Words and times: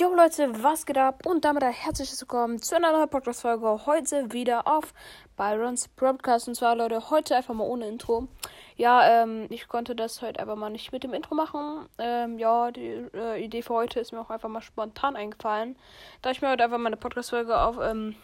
Jo 0.00 0.14
Leute, 0.14 0.62
was 0.62 0.86
geht 0.86 0.96
ab? 0.96 1.26
Und 1.26 1.44
damit 1.44 1.64
ein 1.64 1.72
herzliches 1.72 2.20
Willkommen 2.20 2.62
zu 2.62 2.76
einer 2.76 2.92
neuen 2.92 3.08
Podcast-Folge. 3.08 3.84
Heute 3.84 4.32
wieder 4.32 4.68
auf 4.68 4.94
Byrons 5.36 5.88
Podcast. 5.88 6.46
Und 6.46 6.54
zwar, 6.54 6.76
Leute, 6.76 7.10
heute 7.10 7.34
einfach 7.34 7.52
mal 7.52 7.64
ohne 7.64 7.88
Intro. 7.88 8.28
Ja, 8.76 9.22
ähm, 9.24 9.46
ich 9.50 9.66
konnte 9.66 9.96
das 9.96 10.22
heute 10.22 10.38
einfach 10.38 10.54
mal 10.54 10.70
nicht 10.70 10.92
mit 10.92 11.02
dem 11.02 11.14
Intro 11.14 11.34
machen. 11.34 11.88
Ähm, 11.98 12.38
ja, 12.38 12.70
die 12.70 13.08
äh, 13.12 13.42
Idee 13.42 13.62
für 13.62 13.74
heute 13.74 13.98
ist 13.98 14.12
mir 14.12 14.20
auch 14.20 14.30
einfach 14.30 14.48
mal 14.48 14.60
spontan 14.60 15.16
eingefallen. 15.16 15.74
Da 16.22 16.30
ich 16.30 16.42
mir 16.42 16.50
heute 16.52 16.62
einfach 16.62 16.78
meine 16.78 16.96
Podcast-Folge 16.96 17.58
auf, 17.58 17.78
ähm, 17.82 18.14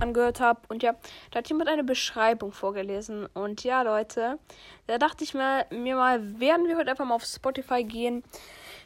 angehört 0.00 0.40
habe. 0.40 0.60
Und 0.68 0.82
ja, 0.82 0.94
da 1.30 1.40
hat 1.40 1.48
jemand 1.50 1.68
eine 1.68 1.84
Beschreibung 1.84 2.52
vorgelesen. 2.52 3.26
Und 3.34 3.64
ja, 3.64 3.82
Leute, 3.82 4.38
da 4.86 4.96
dachte 4.96 5.24
ich 5.24 5.34
mir, 5.34 5.66
mir 5.68 5.94
mal, 5.94 6.40
werden 6.40 6.66
wir 6.66 6.78
heute 6.78 6.90
einfach 6.90 7.04
mal 7.04 7.16
auf 7.16 7.24
Spotify 7.24 7.84
gehen. 7.84 8.24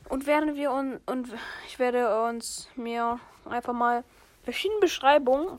Und 0.08 0.26
werden 0.26 0.56
wir 0.56 0.70
uns 0.72 1.00
und 1.06 1.28
ich 1.66 1.78
werde 1.78 2.24
uns 2.24 2.68
mir 2.76 3.18
einfach 3.48 3.72
mal 3.72 4.04
verschiedene 4.42 4.80
Beschreibungen 4.80 5.58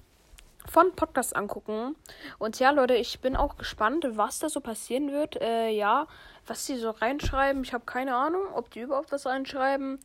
von 0.69 0.95
Podcasts 0.95 1.33
angucken. 1.33 1.95
Und 2.37 2.59
ja, 2.59 2.71
Leute, 2.71 2.95
ich 2.95 3.19
bin 3.19 3.35
auch 3.35 3.57
gespannt, 3.57 4.05
was 4.11 4.39
da 4.39 4.49
so 4.49 4.61
passieren 4.61 5.11
wird. 5.11 5.41
Äh, 5.41 5.69
ja, 5.69 6.07
was 6.45 6.65
sie 6.65 6.77
so 6.77 6.91
reinschreiben. 6.91 7.63
Ich 7.63 7.73
habe 7.73 7.85
keine 7.85 8.15
Ahnung, 8.15 8.43
ob 8.53 8.69
die 8.71 8.81
überhaupt 8.81 9.11
was 9.11 9.25
reinschreiben. 9.25 9.99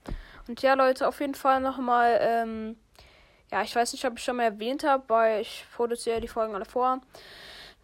Und 0.47 0.62
ja, 0.62 0.75
Leute, 0.75 1.06
auf 1.06 1.20
jeden 1.20 1.34
Fall 1.34 1.61
nochmal, 1.61 2.19
ähm, 2.20 2.77
ja, 3.50 3.62
ich 3.62 3.75
weiß 3.75 3.92
nicht, 3.92 4.05
ob 4.05 4.19
ich 4.19 4.25
schon 4.25 4.36
mal 4.36 4.45
erwähnt 4.45 4.84
habe, 4.84 5.05
weil 5.09 5.41
ich 5.41 5.64
produziere 5.75 6.20
die 6.20 6.28
Folgen 6.28 6.55
alle 6.55 6.64
vor. 6.64 7.00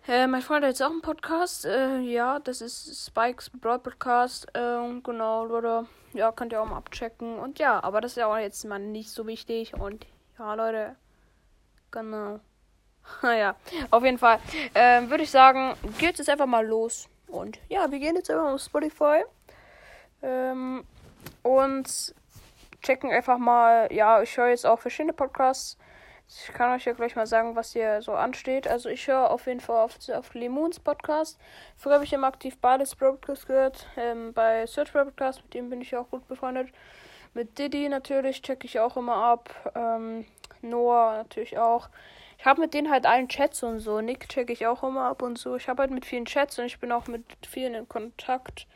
Mein 0.06 0.42
Freund 0.42 0.62
hat 0.62 0.70
jetzt 0.70 0.82
auch 0.82 0.90
einen 0.90 1.00
Podcast. 1.00 1.64
Äh, 1.64 2.00
ja, 2.00 2.38
das 2.38 2.60
ist 2.60 3.06
Spikes 3.06 3.48
Broad 3.48 3.82
Podcast. 3.82 4.46
Äh, 4.54 5.00
genau, 5.02 5.46
Leute. 5.46 5.86
Ja, 6.12 6.30
könnt 6.30 6.52
ihr 6.52 6.60
auch 6.60 6.66
mal 6.66 6.76
abchecken. 6.76 7.38
Und 7.38 7.58
ja, 7.58 7.82
aber 7.82 8.02
das 8.02 8.12
ist 8.12 8.16
ja 8.18 8.26
auch 8.26 8.36
jetzt 8.36 8.62
mal 8.66 8.78
nicht 8.78 9.10
so 9.10 9.26
wichtig. 9.26 9.72
Und 9.72 10.06
ja, 10.38 10.52
Leute. 10.52 10.96
Genau. 11.90 12.40
naja, 13.22 13.56
auf 13.90 14.04
jeden 14.04 14.18
Fall. 14.18 14.40
Ähm, 14.74 15.08
Würde 15.08 15.24
ich 15.24 15.30
sagen, 15.30 15.74
geht 15.98 16.18
jetzt 16.18 16.28
einfach 16.28 16.44
mal 16.44 16.66
los. 16.66 17.08
Und 17.26 17.58
ja, 17.70 17.90
wir 17.90 17.98
gehen 17.98 18.14
jetzt 18.14 18.30
einfach 18.30 18.52
auf 18.52 18.60
Spotify. 18.60 19.24
Ähm, 20.20 20.84
und 21.42 22.14
checken 22.82 23.10
einfach 23.10 23.38
mal. 23.38 23.90
Ja, 23.90 24.20
ich 24.20 24.36
höre 24.36 24.48
jetzt 24.48 24.66
auch 24.66 24.80
verschiedene 24.80 25.14
Podcasts. 25.14 25.78
Ich 26.28 26.52
kann 26.54 26.72
euch 26.72 26.84
ja 26.84 26.92
gleich 26.92 27.16
mal 27.16 27.26
sagen, 27.26 27.54
was 27.54 27.72
hier 27.72 28.00
so 28.02 28.12
ansteht. 28.12 28.66
Also 28.66 28.88
ich 28.88 29.06
höre 29.06 29.30
auf 29.30 29.46
jeden 29.46 29.60
Fall 29.60 29.84
auf, 29.84 29.98
auf 30.08 30.34
Lemons 30.34 30.80
Podcast. 30.80 31.38
Früher 31.76 31.94
habe 31.94 32.04
ich 32.04 32.12
immer 32.12 32.26
aktiv 32.26 32.56
beides 32.60 32.96
Podcast 32.96 33.46
gehört. 33.46 33.86
Ähm, 33.96 34.32
bei 34.32 34.66
Search 34.66 34.92
Podcast, 34.92 35.42
mit 35.42 35.54
dem 35.54 35.70
bin 35.70 35.80
ich 35.80 35.94
auch 35.96 36.08
gut 36.10 36.26
befreundet. 36.26 36.70
Mit 37.34 37.58
Diddy 37.58 37.88
natürlich 37.88 38.42
checke 38.42 38.66
ich 38.66 38.80
auch 38.80 38.96
immer 38.96 39.16
ab. 39.16 39.72
Ähm, 39.74 40.24
Noah 40.62 41.16
natürlich 41.18 41.58
auch. 41.58 41.88
Ich 42.38 42.46
habe 42.46 42.60
mit 42.60 42.74
denen 42.74 42.90
halt 42.90 43.06
allen 43.06 43.28
Chats 43.28 43.62
und 43.62 43.80
so. 43.80 44.00
Nick 44.00 44.28
checke 44.28 44.52
ich 44.52 44.66
auch 44.66 44.82
immer 44.82 45.04
ab 45.08 45.22
und 45.22 45.38
so. 45.38 45.56
Ich 45.56 45.68
habe 45.68 45.82
halt 45.82 45.90
mit 45.90 46.06
vielen 46.06 46.24
Chats 46.24 46.58
und 46.58 46.66
ich 46.66 46.78
bin 46.78 46.92
auch 46.92 47.06
mit 47.06 47.24
vielen 47.46 47.74
in 47.74 47.88
Kontakt. 47.88 48.66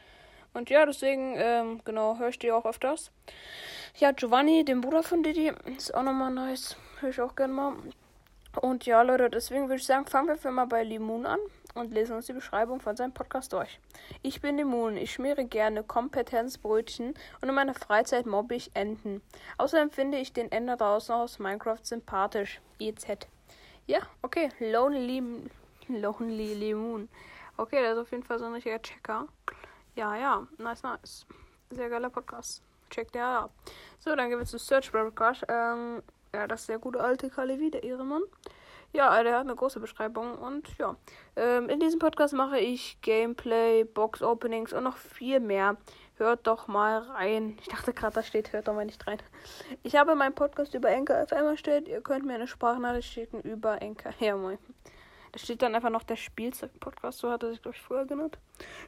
Und 0.54 0.70
ja, 0.70 0.86
deswegen, 0.86 1.34
ähm, 1.36 1.80
genau, 1.84 2.18
höre 2.18 2.28
ich 2.28 2.38
die 2.38 2.50
auch 2.50 2.64
öfters. 2.64 3.10
Ja, 3.96 4.12
Giovanni, 4.12 4.64
den 4.64 4.80
Bruder 4.80 5.02
von 5.02 5.22
Didi, 5.22 5.52
ist 5.76 5.94
auch 5.94 6.02
nochmal 6.02 6.30
nice. 6.30 6.76
Höre 7.00 7.10
ich 7.10 7.20
auch 7.20 7.36
gerne 7.36 7.52
mal. 7.52 7.76
Und 8.60 8.86
ja, 8.86 9.02
Leute, 9.02 9.30
deswegen 9.30 9.68
würde 9.68 9.76
ich 9.76 9.86
sagen, 9.86 10.06
fangen 10.06 10.28
wir 10.28 10.36
für 10.36 10.50
mal 10.50 10.66
bei 10.66 10.82
Limon 10.82 11.26
an 11.26 11.38
und 11.74 11.92
lesen 11.92 12.16
uns 12.16 12.26
die 12.26 12.32
Beschreibung 12.32 12.80
von 12.80 12.96
seinem 12.96 13.12
Podcast 13.12 13.52
durch. 13.52 13.78
Ich 14.22 14.40
bin 14.40 14.56
Limon, 14.56 14.96
ich 14.96 15.12
schmiere 15.12 15.44
gerne 15.44 15.84
Kompetenzbrötchen 15.84 17.14
und 17.40 17.48
in 17.48 17.54
meiner 17.54 17.74
Freizeit 17.74 18.26
mobbe 18.26 18.56
ich 18.56 18.70
Enten. 18.74 19.22
Außerdem 19.58 19.90
finde 19.90 20.18
ich 20.18 20.32
den 20.32 20.50
Ender 20.50 20.76
draußen 20.76 21.14
aus 21.14 21.38
Minecraft 21.38 21.84
sympathisch. 21.84 22.60
EZ. 22.80 23.28
Ja, 23.86 24.00
okay. 24.22 24.50
Lonely, 24.58 25.50
Lonely 25.88 26.54
Limon. 26.54 27.08
Okay, 27.56 27.80
der 27.80 27.92
ist 27.92 27.98
auf 27.98 28.10
jeden 28.10 28.22
Fall 28.24 28.38
so 28.38 28.46
ein 28.46 28.54
richtiger 28.54 28.80
Checker. 28.80 29.26
Ja, 29.94 30.16
ja, 30.16 30.46
nice, 30.58 30.82
nice. 30.82 31.26
Sehr 31.70 31.88
geiler 31.88 32.10
Podcast. 32.10 32.62
Checkt 32.90 33.14
der 33.14 33.26
ab. 33.26 33.50
So, 33.98 34.14
dann 34.14 34.28
gehen 34.30 34.38
wir 34.38 34.46
zu 34.46 34.58
Search 34.58 34.90
Broadcast. 34.90 35.44
Ähm, 35.48 36.02
ja, 36.34 36.46
das 36.46 36.62
ist 36.62 36.68
der 36.68 36.78
gute 36.78 37.00
alte 37.00 37.30
Kalevi, 37.30 37.70
der 37.70 37.82
Ehrenmann. 37.82 38.22
Ja, 38.92 39.22
der 39.22 39.34
hat 39.34 39.42
eine 39.42 39.54
große 39.54 39.80
Beschreibung 39.80 40.34
und 40.38 40.66
ja. 40.78 40.96
Ähm, 41.36 41.68
in 41.68 41.78
diesem 41.78 41.98
Podcast 41.98 42.32
mache 42.32 42.58
ich 42.58 42.98
Gameplay, 43.02 43.84
Box 43.84 44.22
Openings 44.22 44.72
und 44.72 44.84
noch 44.84 44.96
viel 44.96 45.40
mehr. 45.40 45.76
Hört 46.16 46.46
doch 46.46 46.66
mal 46.68 46.98
rein. 47.02 47.58
Ich 47.60 47.68
dachte 47.68 47.92
gerade, 47.92 48.14
da 48.14 48.22
steht, 48.22 48.52
hört 48.52 48.66
doch 48.66 48.74
mal 48.74 48.86
nicht 48.86 49.06
rein. 49.06 49.18
Ich 49.82 49.94
habe 49.94 50.14
meinen 50.14 50.34
Podcast 50.34 50.74
über 50.74 50.88
Enker 50.88 51.26
FM 51.26 51.46
erstellt. 51.46 51.86
Ihr 51.86 52.00
könnt 52.00 52.24
mir 52.24 52.34
eine 52.34 52.48
Sprachnachricht 52.48 53.12
schicken 53.12 53.40
über 53.42 53.80
Enker. 53.82 54.10
Ja, 54.20 54.36
moin. 54.36 54.58
Steht 55.38 55.62
dann 55.62 55.74
einfach 55.74 55.90
noch 55.90 56.02
der 56.02 56.16
Spielzeug-Podcast, 56.16 57.18
so 57.18 57.30
hat 57.30 57.42
er 57.42 57.50
sich, 57.50 57.62
glaube 57.62 57.76
ich, 57.76 57.82
früher 57.82 58.06
genannt. 58.06 58.38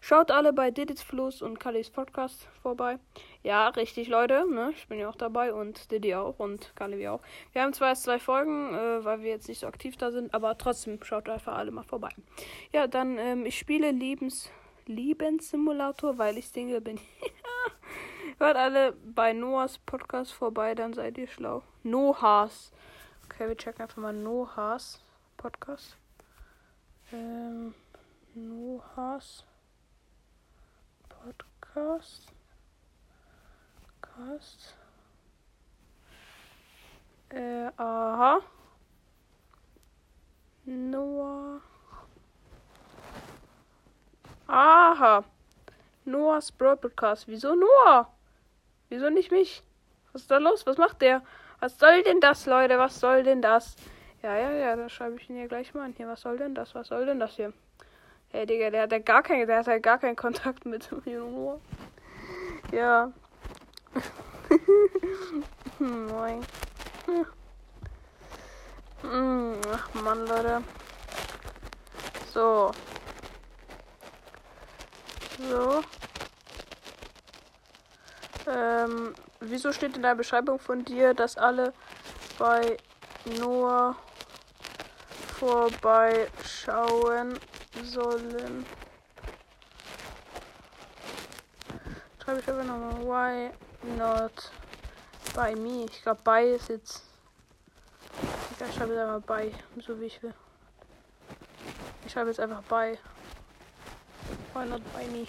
Schaut 0.00 0.30
alle 0.30 0.52
bei 0.52 0.70
Didits 0.70 1.02
Fluss 1.02 1.42
und 1.42 1.60
Kallis 1.60 1.90
Podcast 1.90 2.48
vorbei. 2.62 2.98
Ja, 3.42 3.68
richtig, 3.68 4.08
Leute. 4.08 4.44
Ne? 4.50 4.72
Ich 4.76 4.88
bin 4.88 4.98
ja 4.98 5.08
auch 5.08 5.16
dabei 5.16 5.54
und 5.54 5.90
Diddy 5.92 6.14
auch 6.16 6.38
und 6.38 6.74
Kalli 6.74 7.06
auch. 7.08 7.20
Wir 7.52 7.62
haben 7.62 7.72
zwar 7.72 7.90
erst 7.90 8.02
zwei 8.02 8.18
Folgen, 8.18 8.74
äh, 8.74 9.04
weil 9.04 9.22
wir 9.22 9.30
jetzt 9.30 9.48
nicht 9.48 9.60
so 9.60 9.66
aktiv 9.66 9.96
da 9.96 10.10
sind, 10.10 10.34
aber 10.34 10.58
trotzdem 10.58 11.02
schaut 11.04 11.28
einfach 11.28 11.56
alle 11.56 11.70
mal 11.70 11.84
vorbei. 11.84 12.10
Ja, 12.72 12.86
dann, 12.86 13.18
ähm, 13.18 13.46
ich 13.46 13.56
spiele 13.56 13.92
Lebens 13.92 14.50
Lebenssimulator, 14.86 16.18
weil 16.18 16.36
ich 16.36 16.48
Single 16.48 16.80
bin. 16.80 16.98
Hört 18.38 18.56
alle 18.56 18.92
bei 18.92 19.32
Noahs 19.32 19.78
Podcast 19.78 20.32
vorbei, 20.32 20.74
dann 20.74 20.94
seid 20.94 21.16
ihr 21.16 21.28
schlau. 21.28 21.62
Noahs. 21.82 22.72
Okay, 23.26 23.48
wir 23.48 23.56
checken 23.56 23.82
einfach 23.82 23.98
mal 23.98 24.12
Noahs 24.12 25.00
Podcast. 25.36 25.96
Ähm, 27.12 27.74
Noahs 28.34 29.44
Podcast. 31.08 32.32
Cast. 34.00 34.76
Äh, 37.30 37.70
aha. 37.76 38.40
Noah. 40.64 41.60
Aha. 44.46 45.24
Noahs 46.04 46.52
Podcast. 46.52 47.26
Wieso 47.26 47.56
Noah? 47.56 48.12
Wieso 48.88 49.10
nicht 49.10 49.32
mich? 49.32 49.64
Was 50.12 50.22
ist 50.22 50.30
da 50.30 50.38
los? 50.38 50.64
Was 50.64 50.76
macht 50.76 51.02
der? 51.02 51.22
Was 51.58 51.76
soll 51.76 52.04
denn 52.04 52.20
das, 52.20 52.46
Leute? 52.46 52.78
Was 52.78 53.00
soll 53.00 53.24
denn 53.24 53.42
das? 53.42 53.74
Ja, 54.22 54.36
ja, 54.36 54.50
ja, 54.52 54.76
da 54.76 54.88
schreibe 54.90 55.16
ich 55.16 55.30
ihn 55.30 55.36
hier 55.36 55.48
gleich 55.48 55.72
mal 55.72 55.84
an. 55.84 55.94
Hier, 55.96 56.06
was 56.06 56.20
soll 56.20 56.36
denn 56.36 56.54
das? 56.54 56.74
Was 56.74 56.88
soll 56.88 57.06
denn 57.06 57.18
das 57.18 57.32
hier? 57.32 57.54
Hey, 58.32 58.44
Digga, 58.44 58.70
der 58.70 58.82
hat 58.82 58.92
ja 58.92 58.98
gar 58.98 59.22
keinen, 59.22 59.46
der 59.46 59.58
hat 59.58 59.66
ja 59.66 59.78
gar 59.78 59.98
keinen 59.98 60.14
Kontakt 60.14 60.66
mit 60.66 60.90
Junor. 61.06 61.58
Ja. 62.70 63.10
Moin. 65.78 66.44
Ach 69.72 69.94
Mann, 69.94 70.26
Leute. 70.26 70.62
So. 72.32 72.72
So. 75.48 75.82
Ähm, 78.46 79.14
wieso 79.40 79.72
steht 79.72 79.96
in 79.96 80.02
der 80.02 80.14
Beschreibung 80.14 80.58
von 80.58 80.84
dir, 80.84 81.14
dass 81.14 81.38
alle 81.38 81.72
bei 82.38 82.76
Noah 83.38 83.96
vorbeischauen 85.40 87.38
sollen. 87.82 88.66
Schreibe 92.22 92.40
ich 92.40 92.48
aber 92.48 92.62
nochmal. 92.62 93.00
Why 93.00 93.50
not 93.96 94.50
by 95.34 95.54
me? 95.58 95.86
Ich 95.90 96.02
glaube, 96.02 96.20
by 96.22 96.54
ist 96.54 96.68
jetzt. 96.68 97.02
Ich 98.60 98.74
schreibe 98.74 98.92
jetzt 98.92 99.02
einfach 99.02 99.22
by, 99.26 99.54
so 99.80 99.98
wie 99.98 100.04
ich 100.04 100.22
will. 100.22 100.34
Ich 102.04 102.12
schreibe 102.12 102.28
jetzt 102.28 102.40
einfach 102.40 102.62
by. 102.64 102.98
Why 104.52 104.66
not 104.66 104.82
by 104.92 105.06
me? 105.06 105.26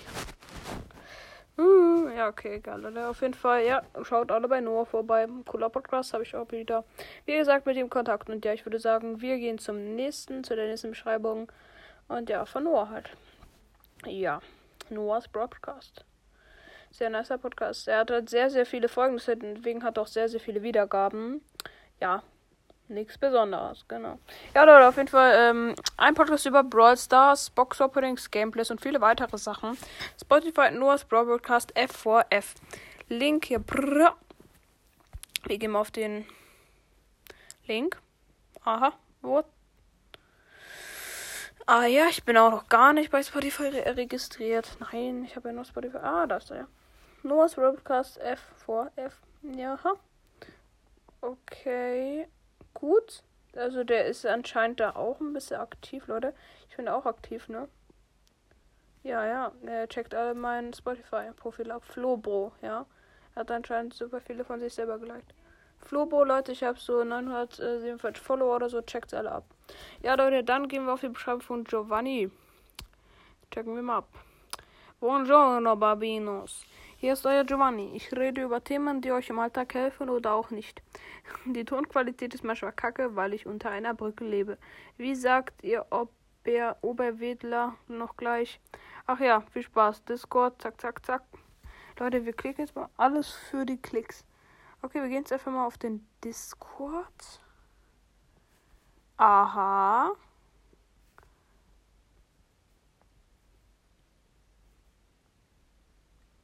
Ja, 2.22 2.28
okay, 2.28 2.58
egal. 2.58 2.86
Oder? 2.86 3.10
Auf 3.10 3.22
jeden 3.22 3.34
Fall, 3.34 3.66
ja, 3.66 3.82
schaut 4.04 4.30
alle 4.30 4.48
bei 4.48 4.62
Noah 4.62 4.86
vorbei. 4.86 5.28
Cooler 5.48 5.72
Podcast 5.72 6.14
habe 6.14 6.22
ich 6.22 6.36
auch 6.36 6.52
wieder. 6.52 6.84
Wie 7.26 7.36
gesagt, 7.36 7.66
mit 7.66 7.78
ihm 7.78 7.90
Kontakt. 7.90 8.30
Und 8.30 8.46
ja, 8.46 8.54
ich 8.54 8.64
würde 8.64 8.78
sagen, 8.78 9.22
wir 9.22 9.40
gehen 9.40 9.58
zum 9.58 9.96
nächsten, 9.96 10.44
zu 10.44 10.56
der 10.56 10.68
nächsten 10.68 10.92
Beschreibung. 10.92 11.52
Und 12.08 12.30
ja, 12.30 12.46
von 12.46 12.66
Noah 12.66 12.90
halt. 12.90 13.10
Ja, 14.06 14.40
Noahs 14.92 15.28
Broadcast. 15.30 16.06
Sehr 16.92 17.10
nicer 17.10 17.40
Podcast. 17.40 17.88
Er 17.88 18.02
hat 18.02 18.12
halt 18.12 18.30
sehr, 18.30 18.52
sehr 18.52 18.68
viele 18.68 18.88
Folgen, 18.88 19.18
deswegen 19.18 19.84
hat 19.84 19.98
er 19.98 20.04
auch 20.04 20.08
sehr, 20.08 20.30
sehr 20.30 20.40
viele 20.40 20.62
Wiedergaben. 20.62 21.42
Ja, 22.00 22.22
Nichts 22.92 23.18
Besonderes, 23.18 23.86
genau. 23.88 24.20
Ja, 24.54 24.66
Leute, 24.66 24.86
auf 24.86 24.98
jeden 24.98 25.08
Fall 25.08 25.34
ähm, 25.38 25.76
ein 25.96 26.14
Podcast 26.14 26.46
über 26.46 26.62
Brawl 26.62 26.98
Stars, 26.98 27.50
Box 27.50 27.80
Openings, 27.80 28.30
Gameplays 28.30 28.70
und 28.70 28.82
viele 28.82 29.00
weitere 29.00 29.38
Sachen. 29.38 29.78
Spotify 30.20 30.72
Noah's 30.72 31.06
Brawl 31.06 31.26
Broadcast 31.26 31.74
F4F. 31.78 32.54
Link 33.08 33.46
hier. 33.46 33.60
Brrr. 33.60 34.18
Wir 35.46 35.58
gehen 35.58 35.74
auf 35.74 35.92
den 35.92 36.26
Link. 37.66 37.98
Aha, 38.66 38.92
wo? 39.22 39.42
Ah 41.66 41.86
ja, 41.86 42.08
ich 42.10 42.26
bin 42.26 42.36
auch 42.36 42.52
noch 42.52 42.68
gar 42.68 42.92
nicht 42.92 43.10
bei 43.10 43.24
Spotify 43.24 43.70
re 43.70 43.96
registriert. 43.96 44.78
Nein, 44.92 45.24
ich 45.24 45.38
habe 45.38 45.48
ja 45.48 45.54
nur 45.56 45.64
Spotify. 45.64 46.00
Ah, 46.00 46.28
da 46.28 46.38
ist 46.38 46.52
er 46.52 46.58
ja. 46.58 46.68
Noah's 47.24 47.58
Robcast 47.58 48.18
F 48.18 48.42
vor 48.66 48.92
F. 48.98 49.22
Ja. 49.44 49.80
Okay. 51.22 52.21
Gut. 52.82 53.22
Also 53.56 53.84
der 53.84 54.06
ist 54.06 54.26
anscheinend 54.26 54.80
da 54.80 54.96
auch 54.96 55.20
ein 55.20 55.34
bisschen 55.34 55.62
aktiv, 55.62 56.08
Leute. 56.08 56.34
Ich 56.68 56.78
bin 56.78 56.88
auch 56.88 57.06
aktiv, 57.06 57.48
ne? 57.48 57.70
Ja, 59.04 59.24
ja. 59.26 59.52
Er 59.64 59.88
checkt 59.88 60.16
alle 60.16 60.34
mein 60.34 60.74
Spotify-Profil 60.74 61.70
ab. 61.70 61.84
Flobro, 61.86 62.54
ja. 62.64 62.88
Er 63.36 63.42
hat 63.42 63.52
anscheinend 63.52 63.94
super 63.94 64.20
viele 64.20 64.44
von 64.44 64.60
sich 64.60 64.74
selber 64.74 64.98
geliked. 64.98 65.36
Flobo, 65.78 66.24
Leute, 66.24 66.54
ich 66.54 66.64
habe 66.64 66.80
so 66.80 67.04
947 67.04 68.20
Follower 68.20 68.56
oder 68.56 68.70
so, 68.70 68.82
checkt 68.82 69.14
alle 69.14 69.32
ab. 69.32 69.46
Ja, 70.02 70.16
Leute, 70.16 70.44
dann 70.44 70.68
gehen 70.68 70.86
wir 70.86 70.94
auf 70.94 71.02
die 71.02 71.10
Beschreibung 71.10 71.42
von 71.42 71.64
Giovanni. 71.64 72.32
Checken 73.52 73.76
wir 73.76 73.84
mal 73.84 74.00
ab. 74.00 74.10
Buongiorno, 75.00 75.76
Babinos. 75.76 76.66
Hier 77.02 77.14
ist 77.14 77.26
euer 77.26 77.44
Giovanni. 77.44 77.96
Ich 77.96 78.12
rede 78.12 78.44
über 78.44 78.64
Themen, 78.64 79.02
die 79.02 79.12
euch 79.12 79.32
im 79.32 79.40
Alltag 79.40 79.74
helfen 79.74 80.08
oder 80.08 80.34
auch 80.36 80.52
nicht. 80.52 80.84
Die 81.46 81.66
Tonqualität 81.66 82.36
ist 82.36 82.44
manchmal 82.44 82.74
kacke, 82.74 83.16
weil 83.16 83.34
ich 83.34 83.48
unter 83.48 83.72
einer 83.72 83.96
Brücke 83.96 84.24
lebe. 84.24 84.60
Wie 84.98 85.16
sagt 85.16 85.64
ihr, 85.64 85.88
ob 85.90 86.12
der 86.46 86.78
Oberwedler 86.82 87.76
noch 87.88 88.18
gleich? 88.18 88.62
Ach 89.08 89.20
ja, 89.20 89.42
viel 89.52 89.64
Spaß. 89.64 90.06
Discord, 90.06 90.62
zack, 90.62 90.80
zack, 90.80 91.04
zack. 91.04 91.24
Leute, 91.98 92.24
wir 92.24 92.34
klicken 92.34 92.66
jetzt 92.66 92.76
mal 92.76 92.90
alles 92.98 93.32
für 93.32 93.66
die 93.66 93.82
Klicks. 93.82 94.24
Okay, 94.84 95.02
wir 95.02 95.10
gehen 95.10 95.24
jetzt 95.24 95.34
einfach 95.34 95.52
mal 95.52 95.66
auf 95.66 95.80
den 95.80 96.08
Discord. 96.24 97.42
Aha. 99.18 100.12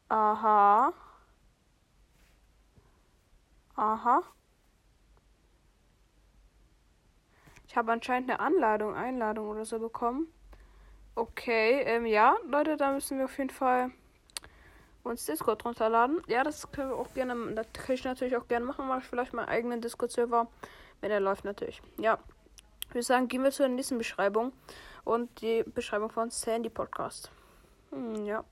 Aha. 0.09 0.93
Aha. 3.75 4.23
Ich 7.67 7.75
habe 7.75 7.91
anscheinend 7.91 8.29
eine 8.29 8.39
Anladung, 8.39 8.95
Einladung 8.95 9.49
oder 9.49 9.65
so 9.65 9.79
bekommen. 9.79 10.27
Okay, 11.15 11.81
ähm, 11.81 12.05
ja, 12.05 12.35
Leute, 12.47 12.77
da 12.77 12.91
müssen 12.91 13.17
wir 13.17 13.25
auf 13.25 13.37
jeden 13.37 13.49
Fall 13.49 13.91
uns 15.03 15.25
Discord 15.25 15.65
runterladen. 15.65 16.21
Ja, 16.27 16.43
das 16.43 16.71
können 16.71 16.89
wir 16.89 16.95
auch 16.97 17.13
gerne, 17.13 17.53
das 17.55 17.67
kann 17.73 17.95
ich 17.95 18.03
natürlich 18.03 18.37
auch 18.37 18.47
gerne 18.47 18.65
machen, 18.65 18.87
mache 18.87 18.99
ich 18.99 19.05
vielleicht 19.05 19.33
meinen 19.33 19.49
eigenen 19.49 19.81
Discord-Server, 19.81 20.47
wenn 21.01 21.11
er 21.11 21.19
läuft 21.19 21.43
natürlich. 21.43 21.81
Ja, 21.99 22.19
ich 22.87 22.93
würde 22.93 23.03
sagen, 23.03 23.27
gehen 23.27 23.43
wir 23.43 23.51
zur 23.51 23.67
nächsten 23.67 23.97
Beschreibung 23.97 24.53
und 25.03 25.41
die 25.41 25.63
Beschreibung 25.63 26.09
von 26.09 26.29
Sandy 26.29 26.69
Podcast. 26.69 27.31
Hm, 27.91 28.25
ja, 28.25 28.43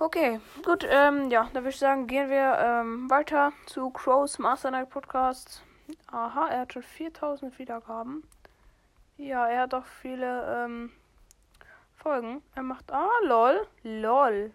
Okay, 0.01 0.41
gut, 0.65 0.83
ähm, 0.89 1.29
ja, 1.29 1.47
da 1.53 1.59
würde 1.59 1.69
ich 1.69 1.77
sagen, 1.77 2.07
gehen 2.07 2.27
wir 2.31 2.57
ähm, 2.57 3.07
weiter 3.07 3.53
zu 3.67 3.91
Crows 3.91 4.39
Master 4.39 4.71
Night 4.71 4.89
Podcast. 4.89 5.61
Aha, 6.07 6.47
er 6.47 6.61
hat 6.61 6.73
schon 6.73 6.81
4000 6.81 7.59
Wiedergaben. 7.59 8.23
Ja, 9.17 9.47
er 9.47 9.61
hat 9.61 9.75
auch 9.75 9.85
viele 9.85 10.65
ähm, 10.65 10.91
Folgen. 11.93 12.41
Er 12.55 12.63
macht, 12.63 12.91
ah, 12.91 13.11
lol, 13.25 13.67
lol. 13.83 14.51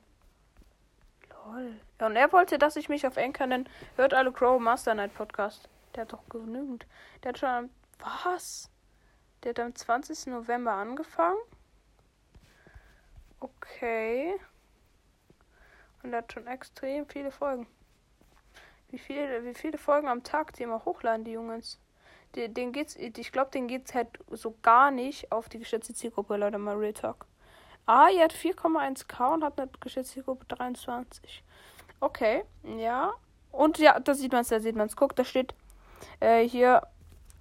Lol. 1.30 1.80
Ja, 2.00 2.06
und 2.06 2.16
er 2.16 2.32
wollte, 2.32 2.58
dass 2.58 2.74
ich 2.74 2.88
mich 2.88 3.06
auf 3.06 3.16
Anchor 3.16 3.46
nenne. 3.46 3.66
Hört 3.94 4.14
alle 4.14 4.32
Crow 4.32 4.60
Master 4.60 4.96
Night 4.96 5.14
Podcast. 5.14 5.68
Der 5.94 6.02
hat 6.02 6.12
doch 6.12 6.28
genügend. 6.28 6.88
Der 7.22 7.28
hat 7.28 7.38
schon, 7.38 7.70
was? 8.00 8.68
Der 9.44 9.50
hat 9.50 9.60
am 9.60 9.76
20. 9.76 10.26
November 10.26 10.72
angefangen. 10.72 11.38
Okay. 13.38 14.40
Und 16.06 16.12
er 16.12 16.18
hat 16.18 16.32
schon 16.32 16.46
extrem 16.46 17.04
viele 17.06 17.32
Folgen. 17.32 17.66
Wie 18.90 18.98
viele, 18.98 19.44
wie 19.44 19.54
viele 19.54 19.76
Folgen 19.76 20.06
am 20.06 20.22
Tag 20.22 20.52
die 20.52 20.62
immer 20.62 20.84
hochladen, 20.84 21.24
die 21.24 21.32
Jungs. 21.32 21.80
Den, 22.36 22.54
den 22.54 22.70
geht's, 22.70 22.94
ich 22.94 23.32
glaube, 23.32 23.50
den 23.50 23.66
geht's 23.66 23.92
halt 23.92 24.08
so 24.30 24.54
gar 24.62 24.92
nicht 24.92 25.32
auf 25.32 25.48
die 25.48 25.58
geschätzte 25.58 25.94
Zielgruppe, 25.94 26.36
Leute, 26.36 26.58
mal 26.58 26.76
Real 26.76 26.92
Talk. 26.92 27.26
Ah, 27.86 28.08
ihr 28.08 28.22
hat 28.22 28.32
4,1k 28.32 29.34
und 29.34 29.42
hat 29.42 29.60
eine 29.60 29.68
geschätzte 29.80 30.14
Zielgruppe 30.14 30.44
23. 30.46 31.42
Okay, 31.98 32.44
ja. 32.62 33.12
Und 33.50 33.78
ja, 33.78 33.98
da 33.98 34.14
sieht 34.14 34.30
man 34.30 34.42
es, 34.42 34.48
da 34.48 34.60
sieht 34.60 34.76
man 34.76 34.86
es. 34.86 34.94
Guckt, 34.94 35.18
da 35.18 35.24
steht 35.24 35.54
äh, 36.20 36.46
hier 36.46 36.82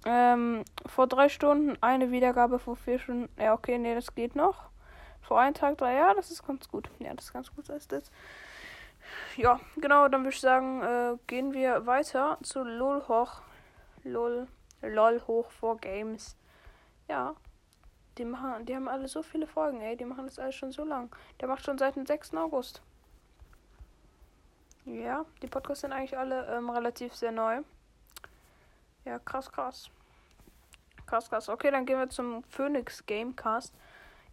ähm, 0.04 0.64
vor 0.86 1.06
drei 1.06 1.28
Stunden 1.28 1.80
eine 1.80 2.10
Wiedergabe, 2.10 2.58
vor 2.58 2.74
vier 2.74 2.98
Stunden. 2.98 3.28
Ja, 3.40 3.54
okay, 3.54 3.78
nee, 3.78 3.94
das 3.94 4.12
geht 4.16 4.34
noch. 4.34 4.64
Vor 5.20 5.38
einem 5.38 5.54
Tag 5.54 5.78
drei, 5.78 5.94
ja, 5.94 6.14
das 6.14 6.32
ist 6.32 6.44
ganz 6.44 6.68
gut. 6.68 6.90
Ja, 6.98 7.14
das 7.14 7.26
ist 7.26 7.32
ganz 7.32 7.54
gut, 7.54 7.68
ist 7.68 7.92
das 7.92 8.10
ja, 9.36 9.60
genau, 9.76 10.08
dann 10.08 10.22
würde 10.22 10.34
ich 10.34 10.40
sagen, 10.40 10.82
äh, 10.82 11.16
gehen 11.26 11.52
wir 11.52 11.86
weiter 11.86 12.38
zu 12.42 12.62
LOL 12.62 13.06
hoch. 13.08 13.42
LOL, 14.04 14.46
LOL 14.82 15.22
hoch 15.26 15.50
vor 15.50 15.76
Games. 15.78 16.36
Ja. 17.08 17.34
Die 18.18 18.24
machen, 18.24 18.64
die 18.64 18.74
haben 18.74 18.88
alle 18.88 19.08
so 19.08 19.22
viele 19.22 19.46
Folgen, 19.46 19.80
ey. 19.80 19.96
Die 19.96 20.06
machen 20.06 20.24
das 20.24 20.38
alles 20.38 20.54
schon 20.54 20.72
so 20.72 20.84
lang. 20.84 21.14
Der 21.40 21.48
macht 21.48 21.64
schon 21.64 21.76
seit 21.76 21.96
dem 21.96 22.06
6. 22.06 22.34
August. 22.34 22.80
Ja, 24.86 25.26
die 25.42 25.48
Podcasts 25.48 25.82
sind 25.82 25.92
eigentlich 25.92 26.16
alle 26.16 26.46
ähm, 26.46 26.70
relativ 26.70 27.14
sehr 27.14 27.32
neu. 27.32 27.62
Ja, 29.04 29.18
krass, 29.18 29.50
krass. 29.50 29.90
Krass, 31.06 31.28
krass. 31.28 31.48
Okay, 31.48 31.70
dann 31.70 31.86
gehen 31.86 31.98
wir 31.98 32.08
zum 32.08 32.42
Phoenix 32.44 33.04
Gamecast. 33.04 33.74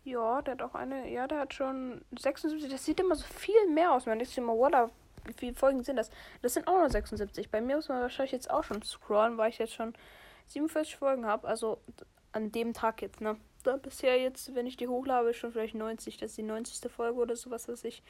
Ja, 0.04 0.42
der 0.42 0.54
hat 0.54 0.62
auch 0.62 0.76
eine. 0.76 1.10
Ja, 1.10 1.28
der 1.28 1.40
hat 1.40 1.54
schon 1.54 2.04
76. 2.18 2.70
Das 2.70 2.84
sieht 2.86 3.00
immer 3.00 3.16
so 3.16 3.26
viel 3.26 3.70
mehr 3.70 3.94
aus. 3.94 4.06
Man 4.06 4.20
denkt 4.20 4.30
sich 4.30 4.38
immer, 4.38 4.54
voila, 4.54 4.90
wie 5.26 5.34
viele 5.34 5.56
Folgen 5.56 5.84
sind 5.84 5.96
das? 5.96 6.12
Das 6.42 6.54
sind 6.54 6.68
auch 6.68 6.78
nur 6.78 6.90
76. 6.90 7.50
Bei 7.50 7.62
mir 7.62 7.78
muss 7.78 7.88
man 7.88 8.02
wahrscheinlich 8.02 8.34
jetzt 8.34 8.50
auch 8.50 8.64
schon 8.64 8.82
scrollen, 8.84 9.38
weil 9.38 9.50
ich 9.50 9.60
jetzt 9.60 9.74
schon 9.74 9.94
47 10.48 10.98
Folgen 10.98 11.26
habe. 11.26 11.48
Also 11.48 11.80
an 12.34 12.52
dem 12.52 12.74
Tag 12.74 13.02
jetzt, 13.02 13.22
ne? 13.22 13.38
Da 13.64 13.78
bisher 13.78 14.20
jetzt, 14.20 14.54
wenn 14.56 14.68
ich 14.68 14.78
die 14.78 14.88
hochlade, 14.88 15.34
schon 15.34 15.52
vielleicht 15.52 15.76
90. 15.76 16.18
Das 16.18 16.32
ist 16.32 16.38
die 16.38 16.44
90. 16.44 16.92
Folge 16.92 17.20
oder 17.20 17.36
sowas, 17.36 17.68
was 17.68 17.84
ich. 17.84 18.04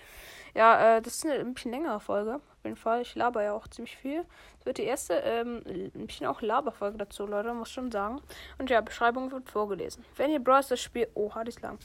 Ja, 0.54 0.98
äh, 0.98 1.02
das 1.02 1.16
ist 1.16 1.26
eine 1.26 1.36
ein 1.36 1.54
bisschen 1.54 1.72
längere 1.72 2.00
Folge. 2.00 2.36
Auf 2.36 2.64
jeden 2.64 2.76
Fall. 2.76 3.02
Ich 3.02 3.16
laber 3.16 3.44
ja 3.44 3.54
auch 3.54 3.68
ziemlich 3.68 3.96
viel. 3.98 4.26
Das 4.58 4.66
wird 4.66 4.78
die 4.78 4.84
erste, 4.84 5.14
ähm, 5.16 5.62
ein 5.66 6.08
bisschen 6.08 6.28
auch 6.28 6.42
Laberfolge 6.42 6.98
dazu, 6.98 7.26
Leute, 7.26 7.54
muss 7.54 7.72
schon 7.72 7.92
sagen. 7.92 8.22
Und 8.58 8.70
ja, 8.70 8.82
Beschreibung 8.82 9.32
wird 9.32 9.50
vorgelesen. 9.50 10.04
Wenn 10.16 10.32
ihr 10.32 10.40
Browser 10.40 10.78
spielt. 10.78 11.10
Oh, 11.14 11.34
hat 11.34 11.48
ich 11.48 11.62
lang. 11.62 11.78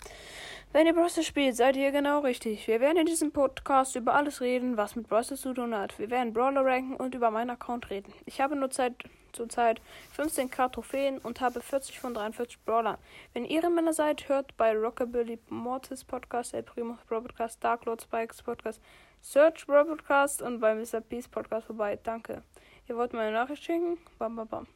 Wenn 0.73 0.87
ihr 0.87 0.95
Browser 0.95 1.23
spielt, 1.23 1.57
seid 1.57 1.77
ihr 1.77 1.91
genau 1.93 2.21
richtig. 2.21 2.67
Wir 2.69 2.81
werden 2.81 2.99
in 2.99 3.07
diesem 3.07 3.33
Podcast 3.33 3.97
über 3.97 4.15
alles 4.15 4.41
reden, 4.41 4.77
was 4.77 4.97
mit 4.97 5.09
Browser 5.09 5.37
zu 5.37 5.55
tun 5.55 5.75
hat. 5.75 5.99
Wir 5.99 6.11
werden 6.11 6.33
Brawler 6.33 6.65
ranken 6.65 6.95
und 6.95 7.15
über 7.15 7.31
meinen 7.31 7.51
Account 7.51 7.91
reden. 7.91 8.13
Ich 8.27 8.41
habe 8.41 8.55
nur 8.55 8.71
Zeit 8.71 8.95
zurzeit 9.33 9.81
15k 10.17 10.73
Trophäen 10.73 11.19
und 11.19 11.41
habe 11.41 11.61
40 11.61 12.01
von 12.01 12.15
43 12.15 12.59
Brawlern. 12.65 12.99
Wenn 13.33 13.45
ihr 13.45 13.69
Männer 13.69 13.93
seid, 13.93 14.29
hört 14.29 14.57
bei 14.57 14.77
Rockabilly 14.77 15.39
Mortis 15.49 16.05
Podcast, 16.05 16.55
El 16.55 16.63
Primo 16.63 16.99
Podcast, 17.09 17.63
Dark 17.63 17.85
Lord 17.85 18.03
Spikes 18.03 18.43
Podcast, 18.43 18.81
Search 19.21 19.67
Bro 19.67 19.85
Podcast 19.85 20.43
und 20.43 20.61
bei 20.61 20.75
Mr. 20.75 21.01
Peace 21.01 21.29
Podcast 21.29 21.67
vorbei. 21.67 21.99
Danke. 22.03 22.43
Ihr 22.89 22.97
wollt 22.97 23.13
meine 23.13 23.33
Nachricht 23.33 23.65
schicken? 23.65 23.99
Bam, 24.19 24.37
bam, 24.37 24.49
bam. 24.49 24.67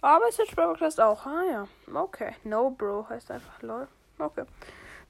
Aber 0.00 0.30
Search 0.30 0.54
Bro 0.54 0.68
Podcast 0.68 1.00
auch. 1.00 1.26
Ah 1.26 1.42
ja. 1.50 1.68
Okay. 1.92 2.34
No 2.44 2.70
Bro 2.70 3.08
heißt 3.08 3.30
einfach 3.30 3.60
lol. 3.62 3.88
Okay. 4.18 4.44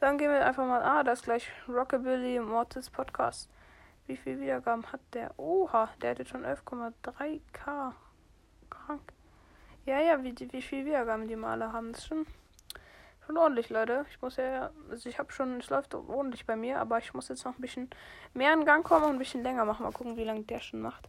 Dann 0.01 0.19
gehen 0.19 0.31
wir 0.31 0.45
einfach 0.45 0.67
mal. 0.67 0.83
Ah, 0.83 1.03
das 1.03 1.21
ist 1.21 1.25
gleich 1.25 1.49
Rockabilly 1.69 2.41
Mortis 2.41 2.91
Podcast. 2.91 3.51
Wie 4.07 4.17
viele 4.17 4.41
Wiedergaben 4.41 4.91
hat 4.91 5.01
der? 5.13 5.39
Oha, 5.39 5.91
der 6.01 6.11
hat 6.11 6.19
jetzt 6.19 6.31
schon 6.31 6.45
11,3k. 6.45 7.93
Krank. 8.89 9.03
Ja, 9.85 10.01
ja, 10.01 10.23
wie, 10.25 10.35
wie 10.51 10.63
viele 10.63 10.87
Wiedergaben 10.87 11.29
die 11.29 11.37
Male 11.37 11.73
haben. 11.73 11.93
Das 11.93 12.01
ist 12.01 12.07
schon, 12.07 12.27
schon 13.27 13.37
ordentlich, 13.37 13.69
Leute. 13.69 14.07
Ich 14.11 14.21
muss 14.23 14.37
ja, 14.37 14.71
also 14.91 15.09
ich 15.11 15.19
habe 15.19 15.31
schon, 15.31 15.61
es 15.61 15.69
läuft 15.69 15.95
ordentlich 15.95 16.47
bei 16.47 16.57
mir, 16.57 16.81
aber 16.81 16.99
ich 16.99 17.13
muss 17.13 17.29
jetzt 17.29 17.45
noch 17.45 17.55
ein 17.55 17.61
bisschen 17.61 17.91
mehr 18.33 18.55
in 18.55 18.65
Gang 18.65 18.83
kommen 18.83 19.05
und 19.05 19.13
ein 19.13 19.19
bisschen 19.19 19.43
länger 19.43 19.67
machen. 19.67 19.83
Mal 19.83 19.93
gucken, 19.93 20.17
wie 20.17 20.25
lange 20.25 20.43
der 20.45 20.61
schon 20.61 20.81
macht. 20.81 21.07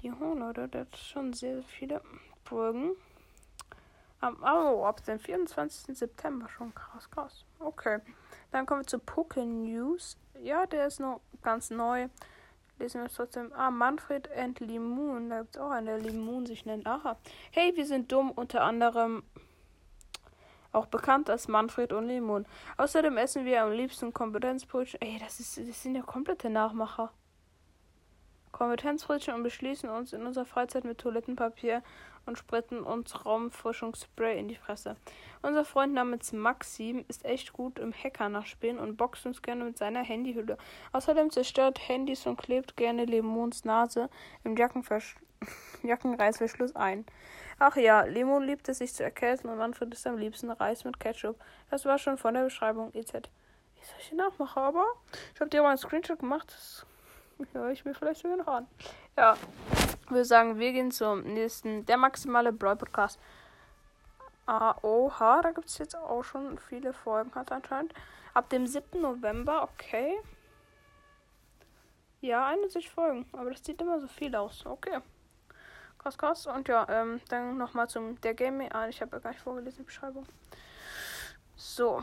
Jo, 0.00 0.14
Leute, 0.34 0.68
das 0.68 0.86
ist 0.94 1.08
schon 1.08 1.34
sehr 1.34 1.62
viele 1.62 2.00
Folgen. 2.44 2.92
oh, 4.22 4.84
ab 4.86 5.04
dem 5.04 5.18
24. 5.18 5.98
September 5.98 6.48
schon. 6.48 6.74
Krass, 6.74 7.10
krass. 7.10 7.44
Okay. 7.58 7.98
Dann 8.50 8.64
kommen 8.64 8.80
wir 8.80 8.86
zu 8.86 8.98
Poké 8.98 9.44
News. 9.44 10.16
Ja, 10.42 10.64
der 10.64 10.86
ist 10.86 11.00
noch 11.00 11.20
ganz 11.42 11.68
neu. 11.68 12.08
Lesen 12.78 13.00
wir 13.00 13.06
es 13.06 13.14
trotzdem. 13.14 13.52
Ah, 13.52 13.70
Manfred 13.70 14.30
and 14.36 14.60
Limon. 14.60 15.30
Da 15.30 15.40
gibt 15.40 15.56
es 15.56 15.60
auch 15.60 15.70
einen, 15.70 15.86
der 15.86 15.98
Limon 15.98 16.46
sich 16.46 16.64
nennt. 16.64 16.86
Aha. 16.86 17.18
Hey, 17.50 17.74
wir 17.76 17.86
sind 17.86 18.12
dumm. 18.12 18.30
Unter 18.30 18.62
anderem 18.62 19.22
auch 20.72 20.86
bekannt 20.86 21.30
als 21.30 21.48
Manfred 21.48 21.92
und 21.92 22.06
Limon. 22.06 22.46
Außerdem 22.76 23.16
essen 23.16 23.44
wir 23.44 23.62
am 23.62 23.72
liebsten 23.72 24.12
Kompetenzbrötchen. 24.12 25.00
Ey, 25.00 25.18
das, 25.18 25.40
ist, 25.40 25.58
das 25.58 25.82
sind 25.82 25.94
ja 25.94 26.02
komplette 26.02 26.50
Nachmacher. 26.50 27.12
Kompetenzbrötchen 28.58 29.34
und 29.34 29.44
beschließen 29.44 29.88
uns 29.88 30.12
in 30.12 30.26
unserer 30.26 30.44
Freizeit 30.44 30.84
mit 30.84 30.98
Toilettenpapier 30.98 31.80
und 32.26 32.36
spritzen 32.38 32.82
uns 32.82 33.24
Raumforschungsspray 33.24 34.36
in 34.36 34.48
die 34.48 34.56
Fresse. 34.56 34.96
Unser 35.42 35.64
Freund 35.64 35.94
namens 35.94 36.32
Maxim 36.32 37.04
ist 37.06 37.24
echt 37.24 37.52
gut 37.52 37.78
im 37.78 37.92
Hacker 37.92 38.28
nachspielen 38.28 38.80
und 38.80 38.96
boxt 38.96 39.26
uns 39.26 39.42
gerne 39.42 39.62
mit 39.62 39.78
seiner 39.78 40.02
Handyhülle. 40.02 40.58
Außerdem 40.92 41.30
zerstört 41.30 41.78
Handys 41.88 42.26
und 42.26 42.36
klebt 42.36 42.76
gerne 42.76 43.04
Lemons 43.04 43.64
Nase 43.64 44.10
im 44.42 44.56
Jackenversch 44.56 45.14
Jackenreißverschluss 45.84 46.74
ein. 46.74 47.06
Ach 47.60 47.76
ja, 47.76 48.02
Lemon 48.02 48.42
liebt 48.42 48.68
es 48.68 48.78
sich 48.78 48.92
zu 48.92 49.04
erkälten 49.04 49.48
und 49.48 49.58
Manfred 49.58 49.94
ist 49.94 50.06
am 50.08 50.18
liebsten 50.18 50.50
Reis 50.50 50.82
mit 50.82 50.98
Ketchup. 50.98 51.36
Das 51.70 51.84
war 51.84 51.98
schon 51.98 52.18
von 52.18 52.34
der 52.34 52.42
Beschreibung 52.42 52.92
EZ. 52.92 53.30
Ich 53.80 53.86
soll 53.86 54.00
ich 54.00 54.12
nachmachen, 54.14 54.60
aber 54.60 54.84
ich 55.32 55.40
habe 55.40 55.48
dir 55.48 55.62
mal 55.62 55.68
einen 55.68 55.78
Screenshot 55.78 56.18
gemacht. 56.18 56.48
Das 56.48 56.84
höre 57.52 57.70
ich 57.70 57.84
mir 57.84 57.94
vielleicht 57.94 58.20
sogar 58.20 58.36
noch 58.36 58.46
an. 58.46 58.66
Ja, 59.16 59.36
ich 60.04 60.10
würde 60.10 60.24
sagen, 60.24 60.58
wir 60.58 60.72
gehen 60.72 60.90
zum 60.90 61.22
nächsten, 61.22 61.86
der 61.86 61.96
maximale 61.96 62.52
Brawl 62.52 62.76
Podcast. 62.76 63.20
Oha, 64.46 65.42
da 65.42 65.50
gibt 65.52 65.68
es 65.68 65.78
jetzt 65.78 65.94
auch 65.94 66.22
schon 66.22 66.58
viele 66.58 66.92
Folgen, 66.92 67.34
hat 67.34 67.52
anscheinend. 67.52 67.92
Ab 68.34 68.48
dem 68.48 68.66
7. 68.66 69.00
November, 69.00 69.62
okay. 69.64 70.18
Ja, 72.20 72.46
71 72.46 72.90
Folgen, 72.90 73.26
aber 73.32 73.50
das 73.50 73.64
sieht 73.64 73.80
immer 73.80 74.00
so 74.00 74.08
viel 74.08 74.34
aus. 74.34 74.64
Okay. 74.64 75.00
Krass, 75.98 76.16
krass. 76.16 76.46
Und 76.46 76.68
ja, 76.68 76.86
ähm, 76.88 77.20
dann 77.28 77.58
nochmal 77.58 77.88
zum 77.88 78.20
der 78.20 78.34
Gaming. 78.34 78.72
Ah, 78.72 78.88
ich 78.88 79.00
habe 79.00 79.16
ja 79.16 79.20
gar 79.20 79.30
nicht 79.30 79.42
vorgelesen, 79.42 79.78
die 79.78 79.84
Beschreibung. 79.84 80.26
So. 81.56 82.02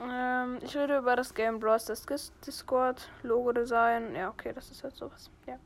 Ähm, 0.00 0.58
ich 0.62 0.76
rede 0.76 0.98
über 0.98 1.16
das 1.16 1.34
Game 1.34 1.60
Bros. 1.60 1.84
das 1.84 2.04
Discord, 2.46 3.10
Logo-Design. 3.22 4.14
Ja, 4.14 4.30
okay, 4.30 4.52
das 4.54 4.70
ist 4.70 4.82
halt 4.82 4.96
sowas. 4.96 5.30
Ja. 5.46 5.58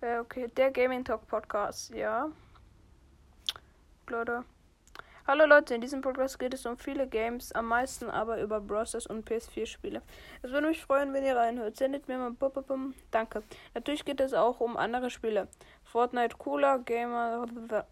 Äh, 0.00 0.18
okay, 0.18 0.48
der 0.56 0.70
Gaming 0.70 1.04
Talk 1.04 1.26
Podcast, 1.26 1.94
ja. 1.94 2.28
Leute. 4.08 4.44
Hallo 5.26 5.44
Leute, 5.44 5.74
in 5.74 5.80
diesem 5.80 6.02
Podcast 6.02 6.38
geht 6.38 6.54
es 6.54 6.64
um 6.66 6.78
viele 6.78 7.08
Games, 7.08 7.50
am 7.50 7.66
meisten 7.66 8.08
aber 8.08 8.40
über 8.40 8.60
Browsers 8.60 9.08
und 9.08 9.28
PS4-Spiele. 9.28 10.00
Es 10.42 10.52
würde 10.52 10.68
mich 10.68 10.80
freuen, 10.80 11.12
wenn 11.12 11.24
ihr 11.24 11.34
reinhört. 11.34 11.76
Sendet 11.76 12.06
mir 12.06 12.16
mal 12.16 12.30
bum, 12.30 12.52
bum. 12.52 12.94
Danke. 13.10 13.42
Natürlich 13.74 14.04
geht 14.04 14.20
es 14.20 14.34
auch 14.34 14.60
um 14.60 14.76
andere 14.76 15.10
Spiele. 15.10 15.48
Fortnite 15.82 16.36
Cooler, 16.36 16.78
Gamer, 16.78 17.46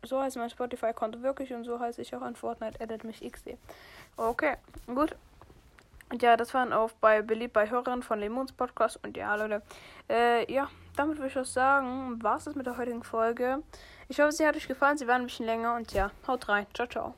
so 0.05 0.21
heißt 0.21 0.37
mein 0.37 0.51
Spotify-Konto 0.51 1.23
wirklich 1.23 1.53
und 1.53 1.65
so 1.65 1.81
heiße 1.81 2.03
ich 2.03 2.15
auch 2.15 2.23
an 2.23 2.37
Fortnite, 2.37 2.81
edit 2.81 3.03
mich 3.03 3.21
XD. 3.21 3.57
Okay, 4.17 4.55
gut. 4.87 5.17
Und 6.11 6.23
ja, 6.23 6.37
das 6.37 6.55
waren 6.55 6.73
auch 6.73 6.93
bei 7.01 7.23
beliebt 7.23 7.55
bei 7.55 7.71
Hörern 7.71 8.03
von 8.03 8.19
Lemons 8.19 8.53
Podcast. 8.53 9.01
Und 9.03 9.17
ja, 9.17 9.35
Leute, 9.35 9.63
äh, 10.09 10.51
ja, 10.53 10.69
damit 10.97 11.19
würde 11.19 11.29
ich 11.29 11.39
auch 11.39 11.45
sagen, 11.45 12.23
war 12.23 12.37
es 12.37 12.45
das 12.45 12.55
mit 12.55 12.67
der 12.67 12.77
heutigen 12.77 13.03
Folge. 13.03 13.63
Ich 14.09 14.21
hoffe, 14.21 14.33
sie 14.33 14.47
hat 14.47 14.57
euch 14.57 14.69
gefallen. 14.69 14.99
Sie 14.99 15.07
war 15.07 15.17
ein 15.17 15.25
bisschen 15.25 15.47
länger. 15.47 15.75
Und 15.75 15.93
ja, 15.93 16.11
haut 16.27 16.49
rein. 16.49 16.67
Ciao, 16.75 16.87
ciao. 16.87 17.15